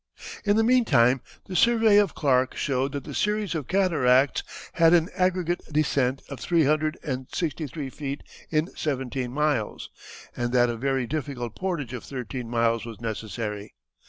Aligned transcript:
In 0.45 0.55
the 0.55 0.63
meantime 0.63 1.21
the 1.45 1.55
survey 1.55 1.97
of 1.99 2.15
Clark 2.15 2.55
showed 2.55 2.93
that 2.93 3.03
the 3.03 3.13
series 3.13 3.53
of 3.53 3.67
cataracts 3.67 4.41
had 4.73 4.95
an 4.95 5.09
aggregate 5.15 5.61
descent 5.71 6.23
of 6.27 6.39
three 6.39 6.63
hundred 6.63 6.97
and 7.03 7.27
sixty 7.31 7.67
three 7.67 7.91
feet 7.91 8.23
in 8.49 8.75
seventeen 8.75 9.31
miles, 9.31 9.91
and 10.35 10.53
that 10.53 10.69
a 10.71 10.75
very 10.75 11.05
difficult 11.05 11.55
portage 11.55 11.93
of 11.93 12.03
thirteen 12.03 12.49
miles 12.49 12.83
was 12.83 12.99
necessary. 12.99 13.75